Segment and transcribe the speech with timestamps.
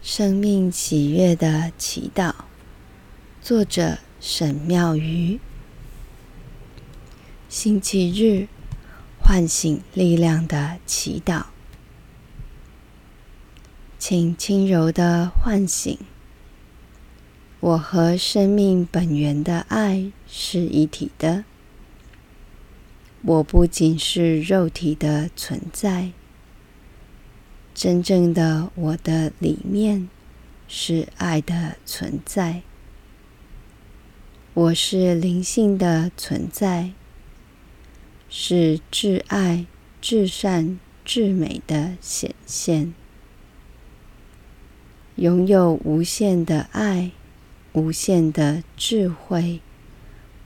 [0.00, 2.32] 生命喜悦的祈祷，
[3.42, 5.40] 作者沈妙瑜。
[7.48, 8.46] 星期日，
[9.20, 11.46] 唤醒力量的祈祷，
[13.98, 15.98] 请轻柔的唤醒。
[17.58, 21.44] 我和生命本源的爱是一体的。
[23.22, 26.12] 我不仅是肉体的存在。
[27.78, 30.08] 真正的我的里面
[30.66, 32.62] 是爱的存在，
[34.52, 36.90] 我是灵性的存在，
[38.28, 39.64] 是至爱、
[40.00, 42.92] 至善、至美的显现，
[45.14, 47.12] 拥有无限的爱、
[47.74, 49.60] 无限的智慧、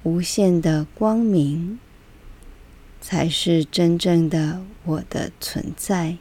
[0.03, 1.79] 无限的光明，
[3.01, 6.19] 才是真正的我的存在。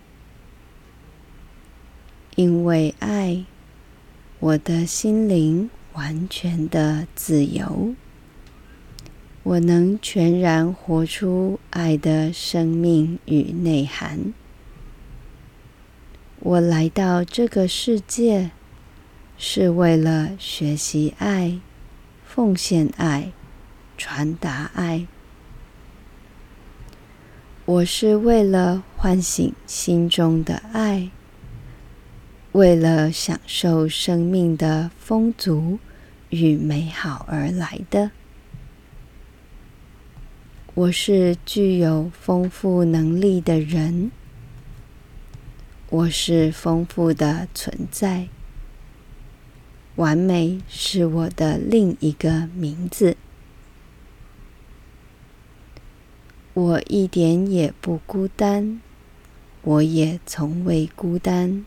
[2.42, 3.46] 因为爱，
[4.40, 7.94] 我的心灵完全的自由，
[9.44, 14.34] 我能全然活出爱的生命与内涵。
[16.40, 18.50] 我来到这个世界，
[19.38, 21.60] 是为了学习爱、
[22.26, 23.32] 奉献爱、
[24.00, 25.06] 传达爱。
[27.66, 31.12] 我是为了唤醒心中的爱。
[32.54, 35.80] 为了享受生命的丰足
[36.32, 38.12] 与美好而来的，
[40.74, 44.12] 我是具有丰富能力的人，
[45.90, 48.28] 我是丰富的存在，
[49.96, 53.16] 完美是我的另一个名字，
[56.54, 58.82] 我一点也不孤单，
[59.62, 61.66] 我也从未孤单。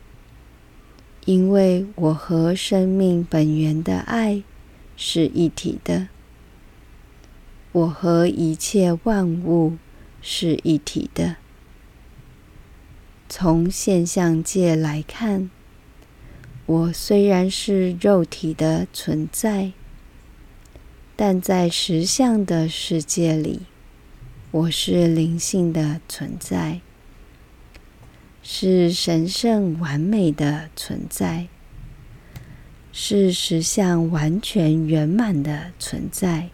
[1.25, 4.43] 因为我和生命本源的爱
[4.95, 6.07] 是一体的，
[7.71, 9.77] 我和一切万物
[10.21, 11.37] 是一体的。
[13.27, 15.49] 从现象界来看，
[16.67, 19.71] 我虽然是肉体的存在，
[21.15, 23.61] 但在实相的世界里，
[24.51, 26.81] 我是灵性的存在。
[28.47, 31.47] 是神圣完美的存在，
[32.91, 36.49] 是实相完全圆满的存在。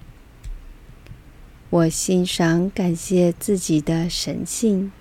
[1.70, 4.94] 我欣赏、感谢自己的神性，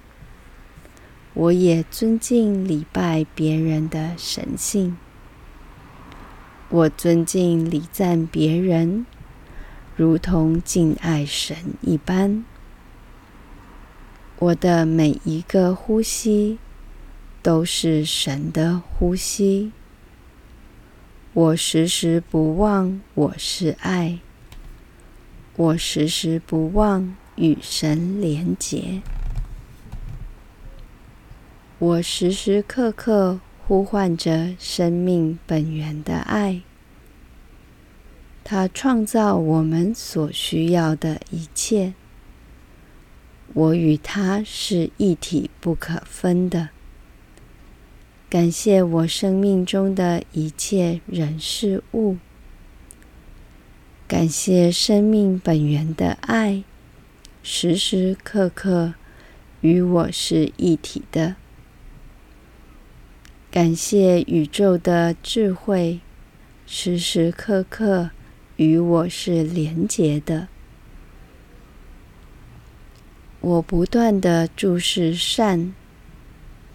[1.32, 4.96] 我也尊敬、礼拜别人的神性。
[6.70, 9.06] 我尊敬、礼赞别人，
[9.94, 12.44] 如同敬爱神一般。
[14.40, 16.58] 我的每一个呼吸，
[17.42, 19.72] 都是神的呼吸。
[21.32, 24.18] 我时时不忘我是爱，
[25.56, 29.00] 我时时不忘与神连结，
[31.78, 36.62] 我时时刻刻呼唤着生命本源的爱。
[38.42, 41.94] 他创造我们所需要的一切，
[43.54, 46.70] 我与他是一体不可分的。
[48.30, 52.16] 感谢我生命中的一切人事物，
[54.06, 56.62] 感谢生命本源的爱，
[57.42, 58.94] 时时刻刻
[59.62, 61.34] 与我是一体的。
[63.50, 65.98] 感谢宇宙的智慧，
[66.69, 68.10] 时时刻刻
[68.54, 70.46] 与我是连结的。
[73.40, 75.74] 我不断的注视善。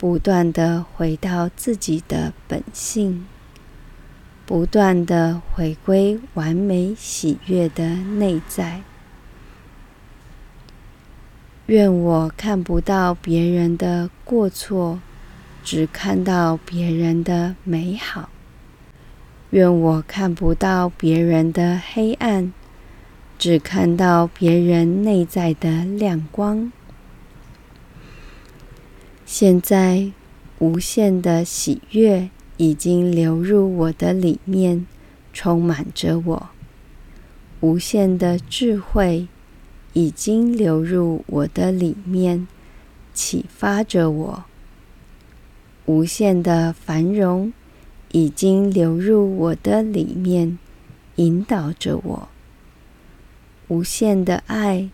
[0.05, 3.25] 不断地回到自己的本性，
[4.45, 8.81] 不断地回归完美喜悦的内在。
[11.65, 14.99] 愿我看不到别人的过错，
[15.63, 18.29] 只看到别人的美好。
[19.49, 22.53] 愿我看不到别人的黑暗，
[23.39, 26.71] 只看到别人内在的亮光。
[29.25, 30.11] 现在，
[30.59, 34.85] 无限的喜悦已经流入我的里面，
[35.33, 36.49] 充满着我；
[37.59, 39.27] 无限的智慧
[39.93, 42.47] 已经流入我的里面，
[43.15, 44.43] 启发着我；
[45.87, 47.51] 无限的繁荣
[48.11, 50.59] 已经流入我的里面，
[51.15, 52.27] 引导着我；
[53.69, 54.91] 无限的爱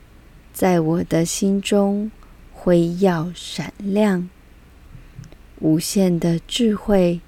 [0.54, 2.10] 在我的心中。
[2.63, 4.30] 辉耀闪亮，
[5.62, 7.19] 无限的智慧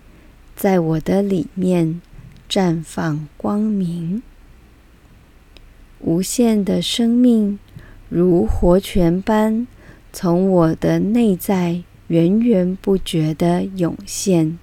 [0.56, 2.00] 在我的里面
[2.48, 4.22] 绽放光明。
[6.02, 7.58] 无限的生命
[8.10, 9.66] 如活泉般
[10.12, 14.60] 从我的内在源源不绝地涌现，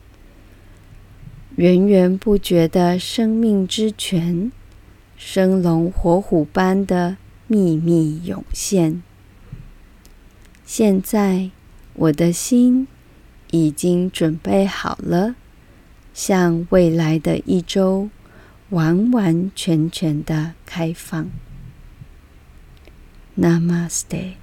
[1.57, 4.53] 源源不绝的生命之泉，
[5.17, 7.17] 生龙活虎般的
[7.49, 9.03] 秘密涌现。
[10.73, 11.51] 现在，
[11.95, 12.87] 我的心
[13.51, 15.35] 已经准备好了，
[16.15, 18.09] 向未来的一周。
[18.69, 21.29] 完完全全的开放。
[23.37, 24.35] Namaste。